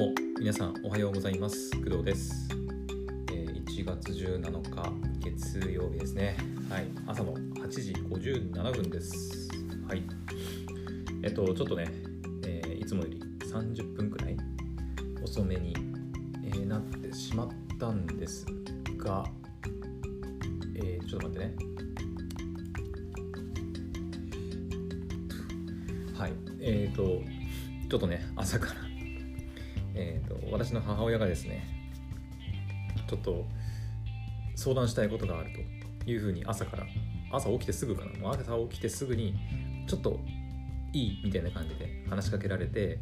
[0.00, 1.70] も皆さんおはようございます。
[1.84, 2.48] 工藤です、
[3.30, 4.62] えー1月17
[5.20, 6.38] 日月曜日ですね。
[6.70, 6.86] はい。
[7.06, 9.46] 朝の8時57分です。
[9.86, 10.02] はい。
[11.22, 11.92] えっとちょっとね、
[12.46, 14.38] えーいつもより30分くらい
[15.22, 15.76] 遅めに、
[16.46, 17.48] えーなってしまっ
[17.78, 18.46] たんです
[18.96, 19.26] が
[20.76, 21.54] えーちょっと待ってね。
[26.14, 26.32] はい。
[26.62, 27.02] えっ、と
[27.90, 28.89] ちょっとね朝から
[30.00, 31.62] えー、と私の母親がですね
[33.06, 33.46] ちょっと
[34.56, 35.50] 相談したいことがある
[36.04, 36.86] というふうに朝から
[37.32, 39.34] 朝起きてすぐかなもう朝起きてすぐに
[39.86, 40.18] ちょっと
[40.92, 42.98] いいみたいな感じで話しかけられて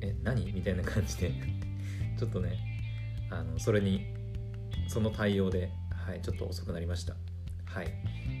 [0.00, 0.52] え何？
[0.52, 1.32] みたいな感じで
[2.18, 2.58] ちょっとね
[3.30, 4.06] あのそれに
[4.88, 7.16] その対応で、はい、ちょっと遅くなりました。
[7.64, 7.88] はい。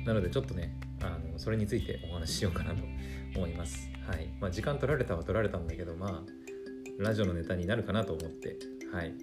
[0.04, 2.84] なのでちょっとねあのそれについてお話ししようかなと
[3.34, 3.90] 思います。
[4.06, 4.28] はい。
[4.40, 6.45] まあ時間取られたは取られたんだけどまあ
[6.98, 8.58] ラジオのネタになるかなと思って、
[8.92, 9.14] はい。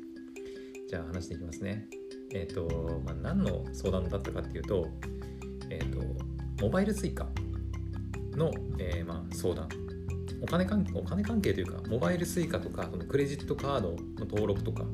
[0.88, 1.88] じゃあ話していきますね。
[2.34, 4.88] えっ、と、まあ、何の相談だったかっていうと、
[5.70, 6.00] えっ、と、
[6.62, 7.26] モバイル Suica
[8.38, 9.70] の、えーまあ、相談。
[10.42, 14.86] お金関お金関係というか、モバイル Suica とか、そのクレジットカードの登録とか、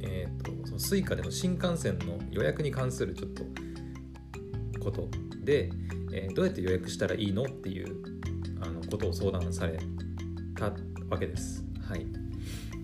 [0.00, 3.44] えっ、と、その Suica での新幹線の予約に関するちょっと
[4.80, 5.08] こと
[5.44, 5.70] で、
[6.12, 8.02] えーどうやって予約したらいいのっていう
[8.60, 9.78] あのことを相談され
[10.56, 10.72] た
[11.08, 11.64] わけです。
[11.88, 12.06] はい。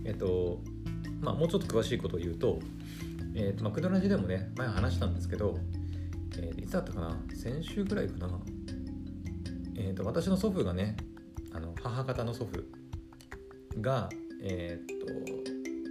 [0.04, 0.60] えっと、
[1.20, 2.58] まあ、もうちょっと詳しいことを言うと、
[3.34, 5.58] えっと、まあ、クドラジでもね、前話したんですけど、
[6.36, 7.20] えーいつだったかな？
[7.34, 8.40] 先週くらいかな？
[9.76, 10.96] えっと、私の祖父がね、
[11.52, 14.08] あの母方の祖父が、
[14.42, 15.06] えっと、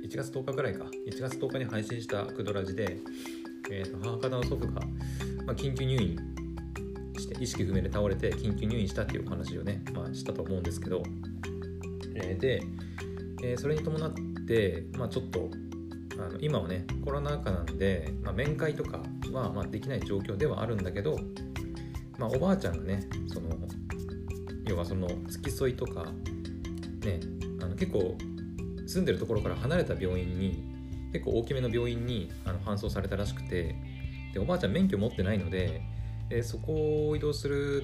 [0.07, 2.97] 1月10日ぐらいか、1月10日に配信したクドラジで、
[3.71, 4.81] えっと、母方の祖父が、
[5.45, 6.17] まあ、緊急入院
[7.17, 11.03] して意識不明で倒れて緊急入院したっていうお話をね、まあ、したと思うんですけど、
[12.15, 12.61] えーで、
[13.43, 14.13] えーそれに伴っ
[14.47, 15.49] て、まあ、ちょっと
[16.19, 19.01] あの今はねコロナ禍なんで、まあ、面会とか
[19.31, 21.17] は、ま、できない状況ではあるんだけど、
[22.17, 23.49] まあ、おばあちゃんがねその
[24.65, 26.05] 要はその付き添いとか
[27.03, 27.19] ね
[27.61, 28.17] あの結構
[28.87, 30.63] 住んでるところから離れた病院に
[31.11, 33.75] 結構大きめの病院にあの搬送されたらしくて
[34.33, 35.81] でおばあちゃん免許持ってないので、
[36.29, 37.83] えそこを移動する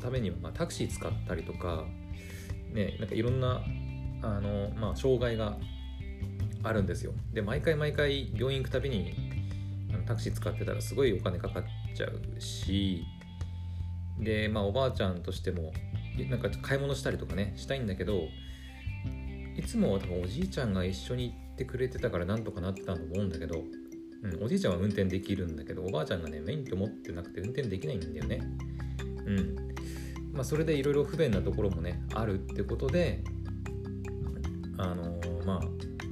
[0.00, 1.84] ためには、ま、タクシー使ったりとか
[2.76, 3.62] ね、なんかいろんな
[4.22, 5.56] あの、まあ、障害が
[6.62, 7.12] あるんですよ。
[7.32, 9.14] で毎回毎回病院行くたびに
[10.06, 11.64] タクシー使ってたらすごいお金かかっ
[11.94, 13.04] ちゃうし
[14.20, 15.72] で、まあ、おばあちゃんとしても
[16.30, 18.28] なんか買い物したりとかねしたいんだけど
[19.56, 23.62] いつも多分おじいちゃんが一緒に行ってくれてたからなんとかなってたと思うんだけど、
[24.22, 28.40] うん、おじいちゃんは運転できるんだけどおばあちゃんがね免許持ってなくて運転できないんだよね。
[29.26, 29.56] うん
[30.36, 33.24] まあ、それでいろいろ不便なところもねあるってことで
[34.78, 35.60] あのーまあ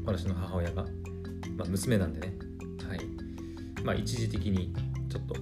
[0.06, 0.84] 私の母親が、
[1.56, 2.34] まあ、娘なんでね
[2.88, 3.00] はい。
[3.82, 4.72] まあ一時的に
[5.10, 5.34] ちょっと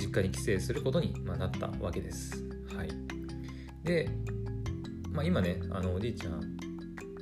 [0.00, 2.42] 実家に帰省することに、まあ、なったわけです。
[2.74, 2.88] はい。
[3.84, 4.08] で、
[5.10, 6.56] まあ、今ねあのおじいちゃん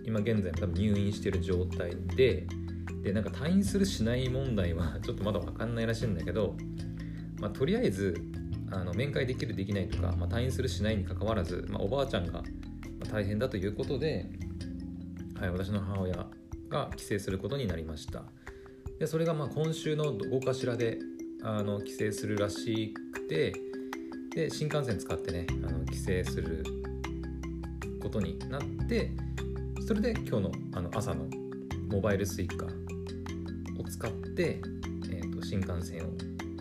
[0.04, 2.46] 今現在も多分入院してる状態で
[3.02, 6.56] でなんか退院するしない問題はちょっとまだ分かんないらしいんだけど、
[7.40, 8.14] まあ、とりあえず
[8.70, 12.42] あの面会できるできないとか、まあ、退院するしないにかかわらず、まあ、おばあちゃんが
[13.10, 14.28] 大変だということで、
[15.40, 16.26] はい、私の母親
[16.68, 18.24] が帰省することになりました。
[18.98, 20.98] でそれがまあ今週のどこかしらで
[21.42, 23.52] あの帰省するらしくて
[24.34, 26.64] で新幹線使ってねあの帰省する
[28.00, 29.12] ことになって
[29.86, 31.26] それで今日のあの朝の
[31.90, 32.66] モバイル Suica
[33.78, 34.60] を使って、
[35.10, 36.10] えー、と新幹線を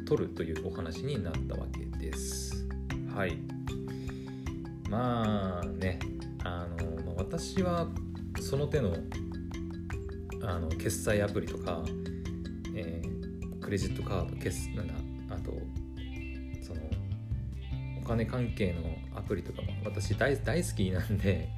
[0.06, 2.68] 取るというお話になったわけですです。
[3.14, 3.38] はい。
[4.90, 6.00] まあね、
[6.44, 7.88] あの、私は
[8.40, 8.96] その手の
[10.44, 11.84] あの決済アプリとか、
[12.76, 13.18] えー
[13.68, 14.94] クレジットカード決なんだ
[15.36, 15.52] あと
[16.62, 16.80] その
[18.02, 18.80] お金関係の
[19.14, 21.50] アプリとかも私大大好きなんで、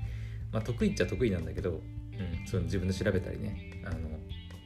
[0.52, 4.10] まあ、得意っちゃ得意なんだけど、うん、その自分で調べたりねあの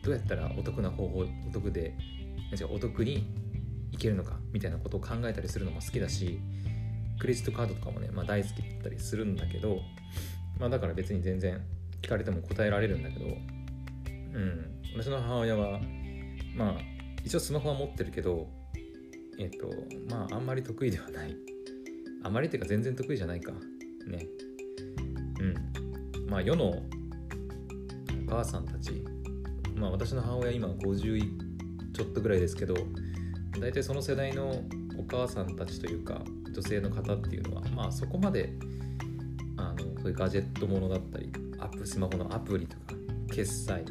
[0.03, 1.93] どうやったらお得な方法お得で
[2.57, 3.27] 違うお得に
[3.93, 6.39] いけるのかみたいなことを考えたりするのも好きだし
[7.19, 9.79] クレジットカードとかもね、まあ、大好きだったりするんだけど、
[10.59, 11.61] まあ、だから別に全然
[12.01, 15.79] 聞かれても答えられるんだけど、うん、私の母親は
[16.55, 16.75] まあ
[17.23, 18.49] 一応スマホは持ってるけど
[19.39, 19.67] えっ、と
[20.09, 21.35] まああんまり得意ではない。
[22.23, 23.51] あまりっていうか全然得意じゃないか。
[23.51, 24.25] ね。
[25.39, 25.43] う
[26.21, 26.29] ん。
[26.29, 26.81] まあ世のお
[28.29, 29.03] 母さんたち。
[29.75, 31.21] まあ私の母親今50
[31.93, 32.75] ちょっとぐらいですけど
[33.59, 34.61] 大体その世代の
[34.97, 36.21] お母さんたちというか
[36.53, 38.53] 女性の方っていうのはまあそこまで
[39.57, 42.93] あのそういうガジェットものだったりアップスマホのアプリとか
[43.31, 43.83] 決済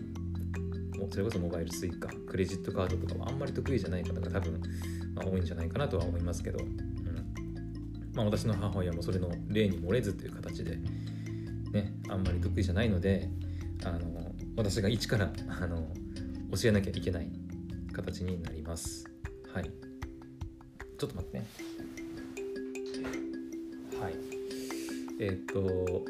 [0.99, 4.61] もそれこそモバイル Suica クレジットカードとかはあんまり得意じゃない方が多分、
[5.14, 6.73] まあ、多いんじゃないかなとは思いますけど、うん。
[8.15, 10.76] まあ、私の母親もそれの例に漏れずという形で
[11.73, 13.29] ねあんまり得意じゃないので
[13.85, 15.88] あの私が一からあの
[16.55, 17.29] 教えなきゃいけない
[17.93, 19.12] 形になります。
[19.54, 19.64] はい。
[20.99, 21.46] ちょっと待ってね。
[24.00, 24.14] はい。
[25.20, 26.04] えっ、と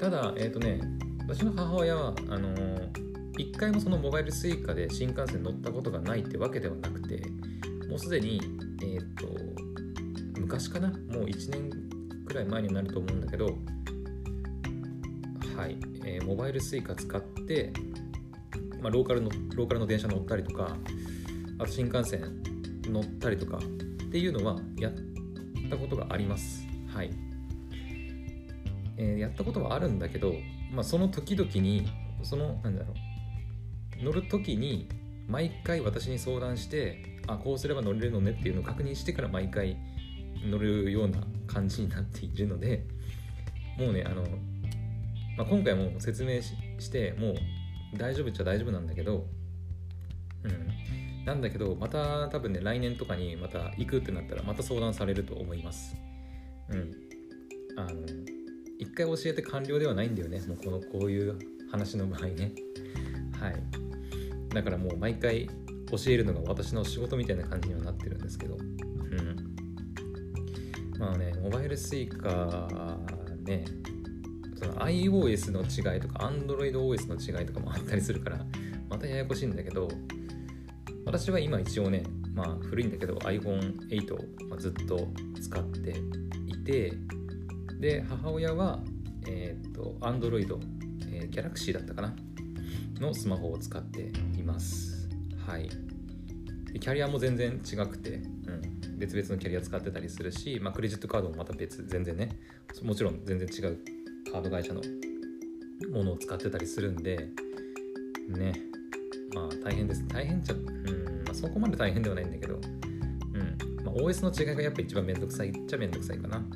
[0.00, 0.80] ただえっ、とね
[1.20, 2.54] 私の母親はあの
[3.38, 7.22] 一回もそのモバイル Suica で新幹線乗ったことがないってわけではなくて
[7.88, 8.40] もうすでに
[8.82, 10.88] えっ、と昔かな？
[10.88, 11.70] もう1年
[12.26, 13.46] くらい前になると思うんだけど
[15.56, 17.72] はい、えー、モバイル Suica 使って、
[18.80, 20.76] まあ、ローカルのローカルの電車乗ったりとか
[21.62, 22.42] あと新幹線
[22.82, 23.60] 乗ったりとかっ
[24.10, 24.92] ていうのはやっ
[25.70, 26.66] たことがあります。
[26.88, 27.10] はい、
[28.96, 30.34] えー、やったことはあるんだけど、
[30.72, 31.86] まあ、その時々に
[32.24, 32.94] そのなんだろ
[34.00, 34.88] う乗る時に
[35.28, 39.76] 毎回私に相談してあこうすれば乗れるのねっていうのを確認してから毎回
[40.44, 42.84] 乗るような感じになっているので
[43.78, 44.22] もうねあの、
[45.36, 49.26] まあ、今回も説明してもう大丈夫っちゃ大丈夫なんだけど
[50.42, 50.71] うん。
[51.24, 55.96] なんだけどまた多分ね来年とかにまた行くってなったらまた相談されると思います。
[56.68, 56.90] うん。
[57.76, 57.90] あの
[58.78, 60.40] 一回教えて完了ではないんだよね。
[60.46, 61.38] もうこのこういう
[61.70, 62.52] 話の場合ね。
[63.40, 64.54] はい。
[64.54, 65.48] だからもう毎回
[65.90, 68.56] 教えるのが私の仕事みたいな感じにはなってるんですけど。
[68.56, 69.52] うん。
[71.02, 72.96] まあねモバイル Suica
[73.42, 73.64] ね
[74.54, 78.46] その iOS の違いとか AndroidOS の違いとかもあったりするから
[78.88, 79.88] またややこしいんだけど
[81.04, 82.04] 私は今一応ね
[82.34, 84.14] まあ古いんだけど iPhone8
[84.52, 85.08] をずっと
[85.40, 85.94] 使って
[86.46, 86.92] いて
[87.80, 88.80] で母親は
[89.26, 90.58] えっ、と Android、
[91.12, 92.14] えー、Galaxy だったかな？
[93.00, 95.08] のスマホを使っています。
[95.46, 95.68] はい。
[96.80, 102.30] キャリアも全然違くて、うん、別々のキャリア使ってたりするし、まあ、クレジットカードもまた別全然ね
[102.82, 103.78] もちろん全然違う
[104.32, 104.80] カード会社の
[105.90, 107.28] ものを使ってたりするんで
[108.28, 108.71] ね。
[109.34, 110.06] まあ大変です。
[110.08, 112.54] 大変っちゃうん、まあ、そこまで大変ではないんだけど。
[112.54, 113.84] うん。
[113.84, 116.38] まあ、OS の違いがやっぱ一番めんどくさいっちゃめんどくさいかな。
[116.38, 116.46] うん。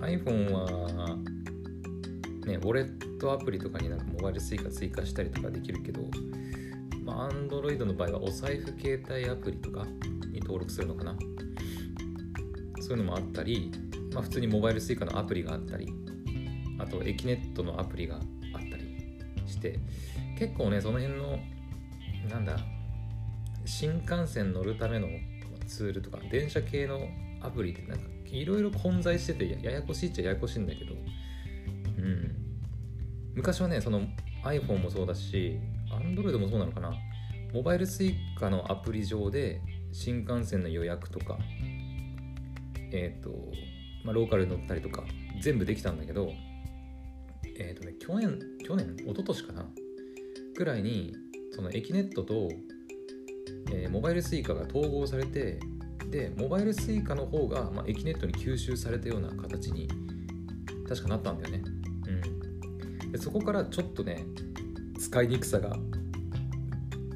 [0.00, 1.18] iPhone は
[2.46, 6.02] ねウォレットアプリとかになんかモバイル Suica 追加したりとかできるけど
[7.02, 9.86] まあ Android の場合はお財布携帯アプリとか
[10.30, 11.16] に登録するのかな。
[12.80, 13.72] そういうのもあったり
[14.14, 15.92] まあ、普通にモバイル Suica のアプリがあったり
[16.78, 18.22] あとエキネットのアプリがあっ
[18.70, 18.96] たり
[19.46, 19.80] して
[20.38, 21.38] 結構ねその辺の
[22.28, 22.58] なんだ
[23.64, 25.08] 新幹線乗るための
[25.66, 27.08] ツールとか電車系の
[27.40, 32.36] アプリってなんかいろいろ混在しててややこしいっちゃややこしいんだけどうん。
[33.34, 34.02] 昔はねその
[34.44, 35.58] iPhone もそうだし
[35.90, 36.92] Android もそうなのかな。
[37.52, 39.60] モバイル Suica のアプリ上で
[39.92, 41.38] 新幹線の予約とか
[42.90, 43.30] えっ、ー、と
[44.04, 45.02] まあ、ローカルに乗ったりとか
[45.40, 46.32] 全部できたんだけど
[47.58, 48.96] えっ、ー、とね去年去年？
[48.98, 49.66] 一昨年かな？
[50.54, 51.14] くらいに
[51.52, 52.48] そのえきねっとと、
[53.72, 55.58] えー、モバイル Suica が統合されて
[56.10, 59.88] でモバイル Suica の方が、まあ、えきねっとに吸収されたような形に
[60.88, 61.62] 確かなったんだよね。
[63.02, 63.12] うん。
[63.12, 64.24] でそこからちょっとね
[64.98, 65.76] 使いにくさが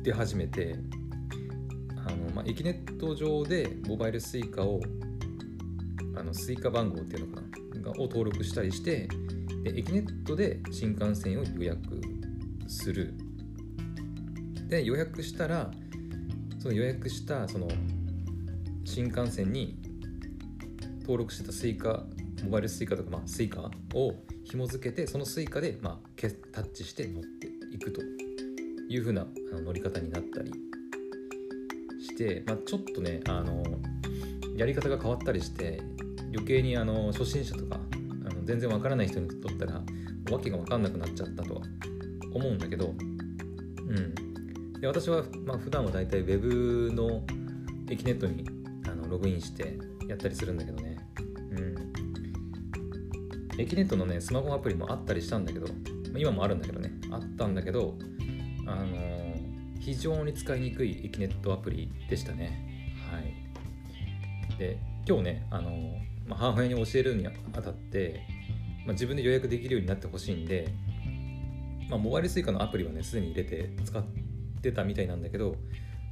[0.03, 0.77] 出始めて
[2.07, 4.81] あの、まあ、えきねっと上でモバイル Suica を
[6.19, 7.43] あの Suica 番号っていうのか
[7.81, 9.09] なを登録したりして
[9.63, 11.79] でえきねっとで新幹線を予約
[12.67, 13.15] する。
[14.69, 15.71] で予約したら
[16.59, 17.69] その予約したその
[18.85, 19.79] 新幹線に
[21.01, 22.05] 登録してた Suica
[22.45, 26.21] モバイル Suica とか、まあ、 Suica を紐付けてその Suica で、まあ、
[26.53, 28.01] タッチして乗っていくと
[28.89, 30.53] いう風な乗り方になったり
[32.01, 33.63] して、まあ、ちょっとねあの
[34.57, 35.81] やり方が変わったりして
[36.33, 39.83] 余計にあの初心者とかあの全然わからない人にとったら
[40.31, 41.63] わけが分かんなくなっちゃったとは
[42.35, 44.15] 思うんだけど、うん、
[44.81, 47.23] で私は、まあ、普段は大体 Web の
[47.91, 48.45] エキネットに
[48.87, 50.99] あのログインしてやったりするんだけどね、
[51.51, 51.55] う
[53.57, 55.67] ん、エキネットのねスマホアプリもあったりしたんだけど、
[56.17, 56.93] 今もあるんだけどね。
[57.11, 57.99] あったんだけど
[58.67, 62.93] あのー、非常に使いにくいエキネットアプリでしたね。
[63.11, 64.59] はい。
[64.59, 67.31] で今日ねあのーまあ、母親に教えるにあ
[67.63, 68.21] たって、
[68.85, 70.69] まあ、自分で予約できるようになってほしいんで、
[71.89, 74.03] まあ、モバイル Suica のアプリはねすでに入れて使っ
[74.61, 75.57] てたみたいなんだけど、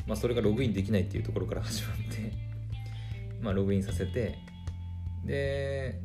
[0.06, 2.32] まあ、それがログインできないっていうところから始まって
[3.40, 4.38] まあログインさせて
[5.24, 6.00] で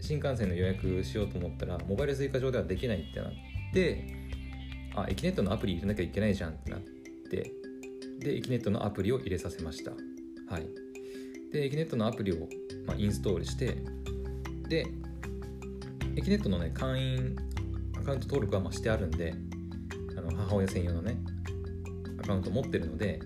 [0.00, 3.32] 新幹線の予約しようと思ったらモバイル追加上ではできないってなっ
[3.72, 4.04] て
[4.94, 6.80] あエキネットのアプリ入れなきゃいけないじゃんってなっ
[7.30, 7.52] て
[8.20, 9.92] でエキネットのアプリを入れさせました。
[9.92, 10.88] はい。
[11.52, 12.48] でエキネットのアプリを、
[12.86, 13.78] まあ、インストールして
[14.68, 14.86] で
[16.16, 17.36] エキネットのね会員
[17.96, 19.34] アカウント登録はましてあるんで
[20.16, 21.16] あの母親専用のね
[22.28, 23.20] カウント持ってるので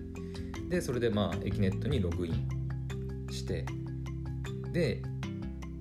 [0.69, 3.65] でそれでまあエキネットにログインして
[4.71, 5.03] で、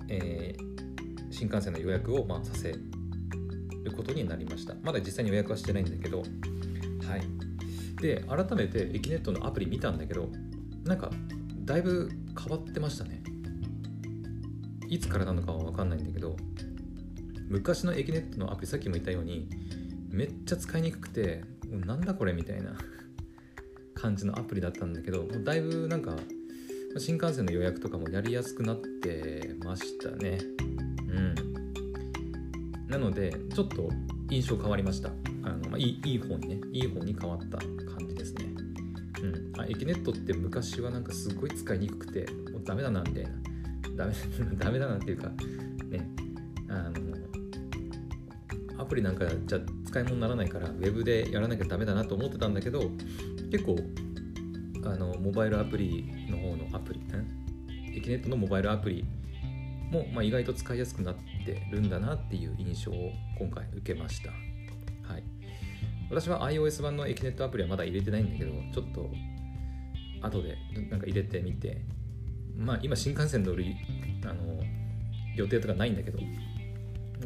[0.09, 2.83] えー、新幹線の予約をまあさせる
[3.97, 4.75] ことになりました。
[4.83, 6.25] まだ実際に予約はしてないんだけどは
[7.17, 7.23] い。
[8.01, 10.29] で改めてエキネットのアプリ見たんだけど
[10.85, 11.11] なんか
[11.65, 13.23] だいぶ変わってましたね。
[14.89, 16.37] いつからなのかは分かんないんだけど
[17.49, 19.49] 昔のエキネットのアプリさっきも言ったように
[20.11, 22.77] めっちゃ使いにくくてなんだこれみたいな。
[24.03, 26.17] 感じのアプリだったんだけどもうだいぶなんか
[26.99, 30.39] 新幹線の予約とかもやりやすくなってましたね。
[31.09, 31.35] うん。
[32.89, 33.89] なのでちょっと
[34.29, 35.09] 印象変わりました。
[35.43, 38.45] あの、まあ、いいいい方にねいい方に変わった感じですね。
[39.23, 39.61] うん。
[39.61, 43.31] あエキネットって昔はなんかすごい使いにくくてもうダメだなみたいな。
[43.97, 44.13] ダメ
[44.59, 45.29] ダメだなっていうか
[45.89, 46.11] ね。
[46.69, 47.13] あの
[48.83, 52.91] アプリなんかじゃ使い物にならないからウェブでやらなきゃダメだなと思ってたんだけど
[53.53, 53.77] 結構
[54.85, 57.01] あのモバイルアプリの方のアプリ
[57.95, 59.05] エキネットのモバイルアプリ
[59.91, 65.23] も、まあ、意外と使いやすくなってるんだなっていう印象を今回受けました、はい、
[66.11, 69.11] 私は iOS 版のエキネットアプリはまだ入れてないんだけどちょっと
[70.23, 70.57] 後で
[70.91, 72.03] なんか入れてみて。
[72.57, 73.65] まあ今新幹線乗る
[74.25, 74.63] あの
[75.35, 76.19] 予定とかないんだけど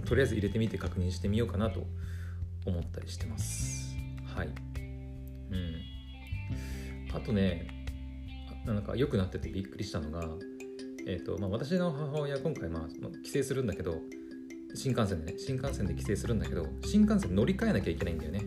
[0.07, 1.87] とりあえず入れてみて確認してみようかなと
[2.65, 3.97] 思ったりしてます。
[4.35, 4.49] はい。
[7.17, 7.67] あとね
[8.67, 10.29] なんか良くなっててびっくりしたのが、
[11.07, 14.01] えーとまあ、私の母親今回、まあ、帰省するんだけど
[14.75, 18.43] 新幹線でね新幹線で帰省するんだけど新幹線乗り換えなきゃいけないんだよね。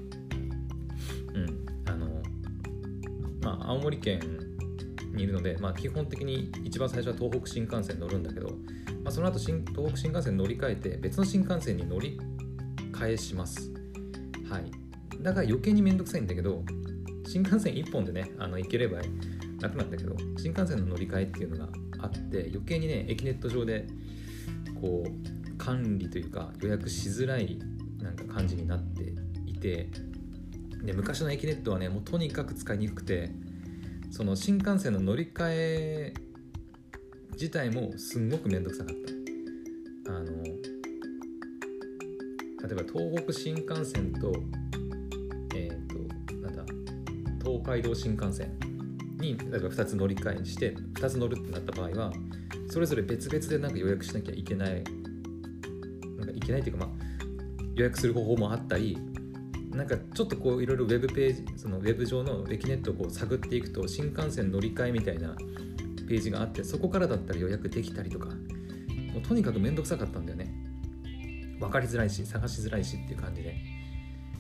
[1.34, 1.66] うん。
[1.86, 2.22] あの
[3.42, 4.20] まあ青森県
[5.14, 8.50] にいるので、まあ、基本的に一番最初は東北新幹線乗るんだけど、
[9.04, 12.20] まあ、その後新東北新幹線乗り換えて別の新幹線に乗り
[12.92, 13.72] 換えします。
[14.48, 14.70] はい。
[15.22, 16.64] だから余計にめんどくさいんだけど
[17.30, 18.98] 新幹線1本でねあの行ければ
[19.62, 21.70] 楽なんだけど新幹線の乗り換えっていうのが
[22.00, 23.86] あって余計にね駅ネット上で
[24.82, 27.60] こう管理というか予約しづらい
[28.02, 29.14] なんか感じになって
[29.46, 29.90] いて
[30.84, 33.30] で昔の駅ネットはねもうとにかく使いにくくて
[34.10, 36.16] その新幹線の乗り換え
[37.34, 38.96] 自体もすんごく面倒くさかっ
[40.06, 40.12] た。
[40.12, 40.52] あの例
[42.72, 44.34] えば東北新幹線と
[45.56, 45.89] え、ー、
[47.50, 48.56] 東海道新幹線
[49.18, 52.14] に例えば2つ乗り換えして2つ乗るってなった場合は
[52.70, 54.84] それぞれ別々でなんか予約しなきゃいけない
[56.18, 56.96] なんかいけないっていうかまあ
[57.74, 59.00] 予約する方法もあったり
[59.72, 65.36] なんかちょっとこういろいろウェブページそのウェブ上のエキネットをこう探っていくと新幹線乗り換えみたいな
[66.08, 68.34] ページがあってそこからだったら予約できたりとかも
[69.20, 70.54] うとにかく面倒くさかったんだよね。
[71.60, 73.56] 分かりづらいし探しづらいしっていう感じで。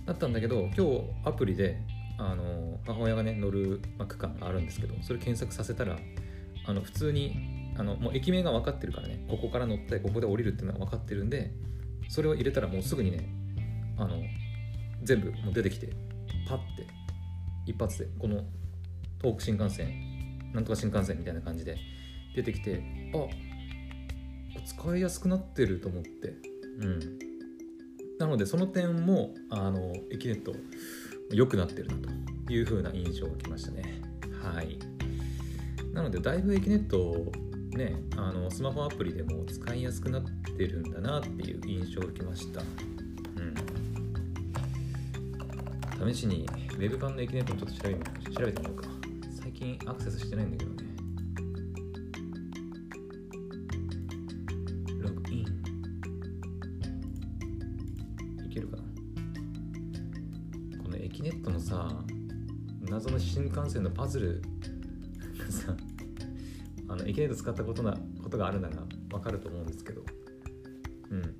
[0.05, 1.79] だったんだけど今日アプリで
[2.19, 5.97] あの母親がね乗る、ま区間があるんですけどそれ検索させたら
[6.65, 11.51] あの普通にあのもう駅名が分かってるからねここから乗ってここで降りるっていうのが分かってるんで
[12.09, 13.29] それを入れたらもうすぐにね
[13.97, 14.21] あの
[15.01, 15.87] 全部もう出てきて
[16.47, 16.85] パッて
[17.65, 18.43] 一発でこの
[19.21, 21.77] 東北新幹線なんとか新幹線みたいな感じで
[22.35, 22.83] 出てきて
[23.13, 23.27] あ
[24.65, 26.33] 使いやすくなってると思って
[26.81, 27.19] うん。
[28.19, 30.53] なのでその点もあのエキネット
[31.31, 32.09] 良くなってるなと
[32.51, 34.01] いう風な印象を受けましたね。
[34.41, 34.79] はい。
[35.93, 37.31] なのでだいぶエキネット
[37.77, 42.61] ねあのスマホアプリでも使いやすくなってるんだなっていう印象を受けました。
[42.61, 42.63] う
[46.07, 46.13] ん。
[46.13, 47.95] 試しに Web 版のエキネットもちょっと調べ
[48.33, 48.89] 調べてみようか。
[49.41, 50.88] 最近アクセスしてないんだけどね。
[62.99, 64.41] 謎の新幹線のパズル
[65.37, 65.73] がさ
[66.89, 68.75] あのエキネット使ったことなことがあるなら
[69.09, 70.01] 分かると思うんですけど。
[71.11, 71.35] うん。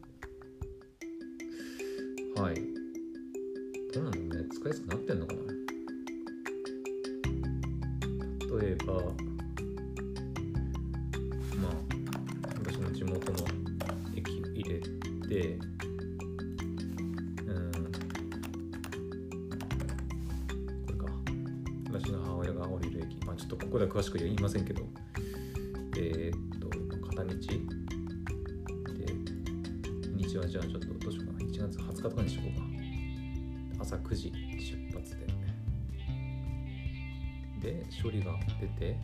[22.01, 23.25] 私の母親が降りる駅。
[23.25, 24.83] まあちょっとここでは詳しく言いませんけど。
[25.97, 26.69] えー、っと
[27.07, 27.29] 片道。
[27.29, 27.35] で
[30.15, 31.39] 日はじゃあちょっとどうしようかな。
[31.39, 32.61] 1月20日とかにしようか。
[33.77, 35.17] な朝9時出発
[37.61, 37.73] で。
[37.73, 38.97] で処理が出て。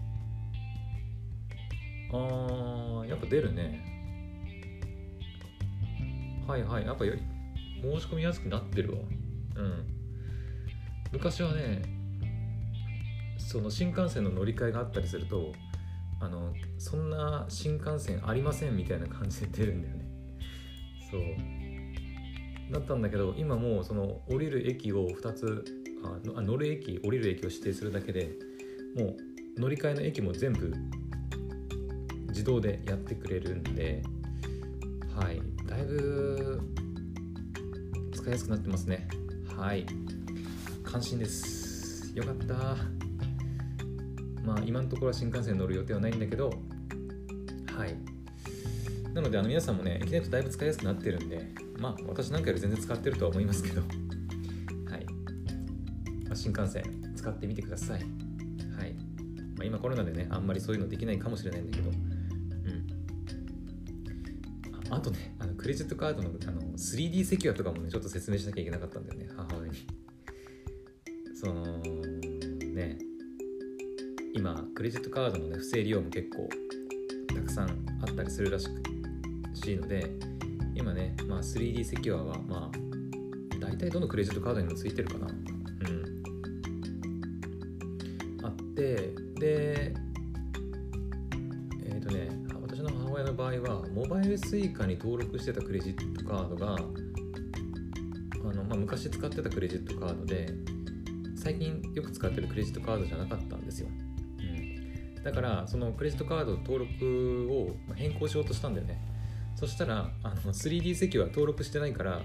[2.13, 3.83] あーやっぱ出るね。
[6.47, 6.85] はいはい。
[6.85, 7.21] やっぱより
[7.81, 8.99] 申し込みやすくなってるわ。
[9.57, 9.85] うん。
[11.11, 11.94] 昔はね
[13.55, 15.53] その新幹線の乗り換えがあったりすると
[16.19, 20.05] あのそんな新幹線ありませんみたいな感じで出るんだよね。
[21.09, 22.73] そう。
[22.73, 25.63] だったんだけど今もうその降りる駅を2つ
[26.35, 28.29] あ乗る駅降りる駅を指定するだけで
[28.93, 29.15] も
[29.57, 30.73] う乗り換えの駅も全部
[32.27, 34.03] 自動でやってくれるんで
[35.15, 35.41] はい。
[35.65, 36.59] だいぶ
[38.13, 39.07] 使いやすくなってますね。
[39.57, 39.85] はい。
[40.83, 42.11] 関心です。
[42.17, 43.04] よかった。
[44.45, 46.49] まあ今のところは新幹線乗る予定はないんだけど
[47.75, 47.95] はい。
[49.13, 51.49] なのであの皆さんもね駅ネットだいぶ使いやすくなってるんで
[51.79, 53.81] まあ私なんかより全然使ってるとは思いますけど
[54.91, 55.05] はい、
[56.25, 56.83] まあ、新幹線
[57.15, 58.01] 使ってみてください。
[58.01, 58.93] はい、
[59.55, 61.97] まあ、今コロナでねあんまりそういうのできないかもしれないんだけどうん。
[64.89, 69.87] あとねあのクレジットカードのあの 3D セキュアとかもねちょっと説明しなきゃいけなかったんだよね母親に。
[71.33, 71.81] その
[74.35, 76.49] 今クレジットカードのね不正利用も結構
[77.33, 77.69] たくさん
[78.01, 78.83] あったりするらしく
[79.53, 80.11] しいので
[80.75, 82.77] 今ね、まあ、3D セキュアはまあ
[83.59, 85.27] 大体どのクレジットカードにもついてるかな。
[85.27, 86.23] うん。
[88.43, 89.93] あってで
[91.85, 92.29] えっ、ー、とね
[92.61, 96.79] 私の母親の場合はモバイル Suica に登録してたクレジットカードがあ
[98.53, 100.53] の、まあ、昔使ってたクレジットカードで
[101.37, 103.87] 最近よく使ってるクレジットカードじゃなかったんですよ、
[105.25, 109.01] だからそのクレジットカード登録を変更しようとしたんだよね。
[109.55, 112.21] そしたらあの 3D 席は登録してないから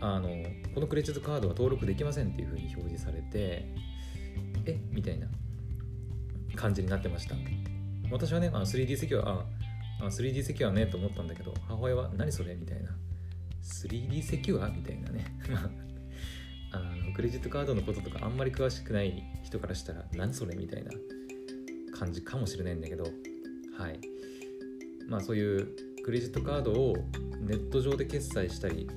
[0.00, 0.28] あの
[0.74, 3.66] このクレジットカードは登録できませんっていうふうに表示されて
[4.64, 4.78] え？
[4.92, 5.26] みたいな
[6.54, 7.34] 感じになってました。
[8.12, 9.44] 私はねあの 3D 席は
[10.00, 12.54] あ 3D 席はねと思ったんだけど母親は何それ？
[12.54, 12.90] みたいな。
[13.64, 15.24] 3D セキュアみたいなね。
[16.70, 20.54] あのクレジットカードのこととかあんまり詳しくない人からしたら何それ？
[20.54, 20.92] みたいな。
[21.98, 23.04] 感じかもしれないんだけど
[23.76, 24.00] はい。
[25.08, 25.68] まあそういう
[26.04, 26.96] クレジットカードを
[27.40, 28.88] ネット上で決済したり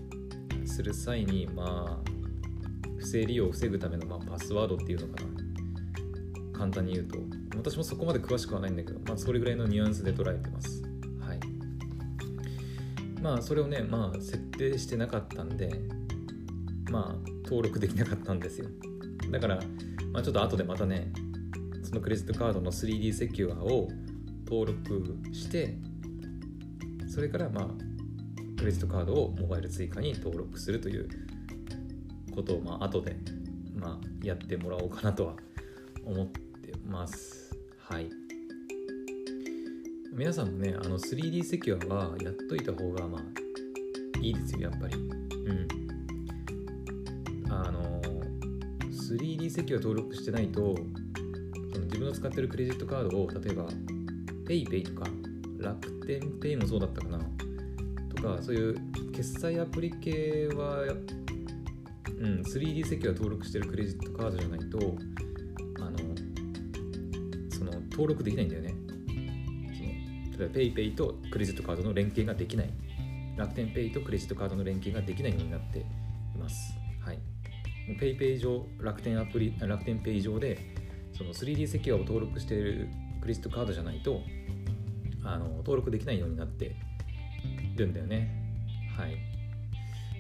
[0.66, 2.12] する際にまあ
[2.98, 5.30] 不正利用を防ぐためのまパスワードっていうのかな。
[6.58, 7.18] 簡単に言うと。
[7.58, 10.82] 私もそこまで詳しくはないんだけど、まあ、それぐらいのニュアンスで捉えてます。
[11.20, 11.40] はい。
[13.22, 15.72] まあそれをねまあ設定してなかったんで
[16.90, 18.68] まあ登録できなかったんですよ。
[19.32, 19.60] だから、
[20.12, 21.12] まあ、ちょっと後でまたね
[21.92, 23.90] そのクレジットカードの 3D セキュアを
[24.46, 25.76] 登録して
[27.06, 27.68] それからまあ
[28.58, 31.10] クレジットカードをモバイル追加に登録するという
[32.34, 33.18] ことをまあ後で
[33.76, 35.36] まあやってもらおうかなとは
[36.06, 37.54] 思ってます。
[37.78, 38.10] はい。
[40.14, 43.22] 皆さんもねあの 3D セキュアはやっといた方がまあ
[44.22, 44.96] いいですよやっぱり。
[44.96, 45.00] う
[45.54, 45.68] ん。
[47.50, 48.02] あの
[48.90, 50.78] 3D セキュア登録してないと
[52.02, 53.68] 分の使ってるクレジットカードを例えば
[54.48, 55.08] PayPay とか
[55.60, 57.20] 楽天ペイもそうだったかな。
[58.16, 60.82] とかそういう決済アプリ系は、
[62.20, 64.78] うん、3D 席は登録してるクレジットカードじゃないと
[65.80, 65.98] あの
[67.52, 68.74] その登録できないんだよね。
[70.34, 72.74] その例えば PayPay とクレジットカードの連携ができない。
[73.38, 75.84] 楽天ペイとクレジットカードの連携ができないようになってい
[76.38, 76.74] ます。
[77.00, 77.20] はい。
[78.00, 80.81] PayPay 上楽天アプリ楽天ペイ上で
[81.14, 82.90] その 3D セキュアを登録している
[83.22, 84.22] クレジットカードじゃないと
[85.24, 86.76] あの登録できないようになって
[87.76, 88.30] るんだよね。
[88.98, 89.18] はい。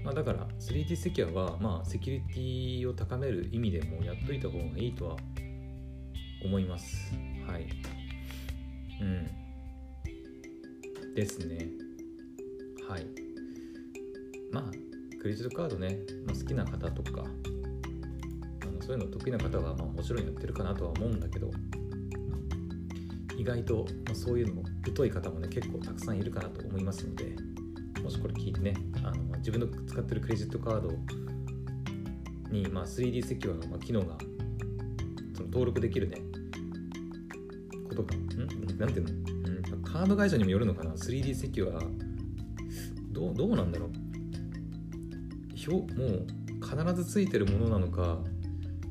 [0.03, 5.15] まあ、だから 3D セキュアは、まあ、セキュリティを高める意味でもやっといた方がいいとは
[6.43, 7.13] 思います。
[7.47, 7.67] はい。
[8.99, 9.27] うん。
[11.13, 11.67] ですね。
[12.89, 13.05] はい。
[14.51, 14.63] まあ、
[15.21, 17.23] クレジットカードね、まあ、好きな方とか、
[18.81, 21.51] そういうの得意な方は、まあ、もちろんやってるかなとは思うんだけど、
[23.37, 24.63] 意外と、まあ、そういうのも
[24.95, 27.35] 疎い方もね結構たくさんいるかなと思いますので
[28.03, 30.91] もしこれ聞いてねあの自分の使ってるクレジットカード
[32.51, 34.15] に、まあ、3D セキュアの、まあ、機能が
[35.33, 36.17] その登録できるね
[37.89, 38.77] ことがん？
[38.77, 41.81] なんていうの、ん、カード会社にもよるのかな？3D セキュア
[43.11, 43.89] どうどうなんだろう？
[45.71, 46.27] 表もう
[46.61, 48.19] 必ずついてるものなのか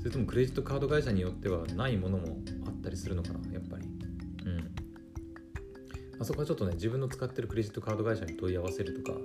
[0.00, 3.84] それともクレジットカード会社によってはないものもあったりするのかなやっぱり
[6.20, 9.18] あそこはちょっとね自分の使ってるクレジットカード会社に問い合わせるとか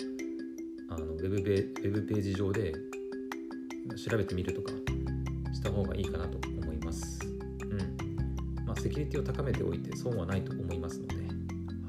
[0.90, 2.74] あのウェブペウェブページ上で
[4.10, 4.72] 調べてみるとか
[5.54, 7.20] した方がいいかなと思います。
[7.64, 11.16] うんまあ、セキュリティを高めておいて損はないと思いますので、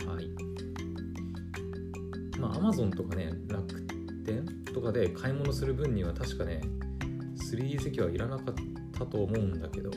[0.07, 0.29] はい。
[2.41, 3.81] まあ、Amazon とかね、楽
[4.25, 4.45] 天
[4.75, 6.61] とかで買い物する分には確かね、
[7.53, 9.91] 3D 席はいらなかったと思うんだけど、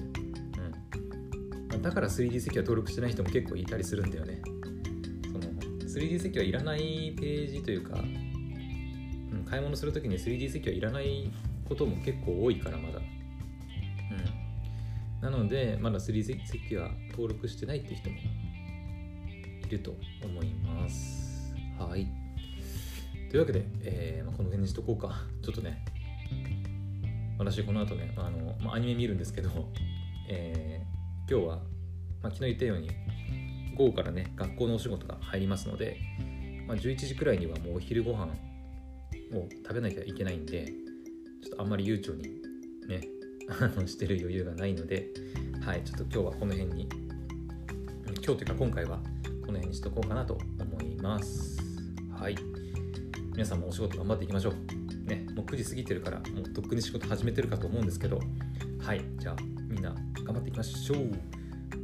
[1.74, 4.42] うん、だから 3D 席は登録してない人も結構いたりするんだよね。
[5.32, 5.40] その
[5.88, 11.32] 3D 席はいらないページというか、うん、買い物するときに 3D 席はいらない
[11.68, 13.00] ことも結構多いからまだ。
[13.00, 13.02] う
[15.20, 21.54] ん、なので、まだ 3D 席は登録してないって人もいると思います。
[21.78, 22.08] はい。
[23.30, 25.28] というわけで、えーま、この辺にしとこうか。
[25.44, 25.86] ちょっとね、
[27.40, 29.50] 私この後ねあの、まあ、アニメ見るんですけど、
[30.30, 31.56] えー、今日は、
[32.22, 32.90] まあ、昨日言ったように
[33.76, 35.98] 午後からね学校のお仕事が入りますので、
[36.68, 38.28] まあ、11時くらいにはもうお昼ご飯
[39.34, 40.66] を食べなきゃいけないんで
[41.42, 42.24] ちょっとあんまり悠長に
[42.88, 43.02] ね
[43.88, 45.08] してる余裕がないので
[45.62, 46.90] はいちょっと今日はこの辺に
[48.06, 49.00] 今日というか今回は
[49.46, 51.58] この辺にしとこうかなと思います。
[52.12, 52.36] はい。
[53.32, 54.79] 皆さんもお仕事頑張っていきましょう。
[55.10, 58.20] ね、もう9時過ぎてるから、もうとっくに仕事始めてるかと思うんですけど、
[58.80, 59.36] はい、じゃあ
[59.68, 59.94] みんな
[60.24, 61.12] 頑張っていきましょう。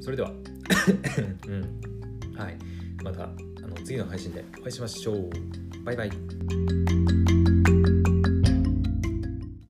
[0.02, 0.32] それでは、
[1.48, 2.58] うん、はい、
[3.04, 3.28] またあ
[3.68, 5.30] の次の配信でお会いしましょう。
[5.84, 7.55] バイバイ。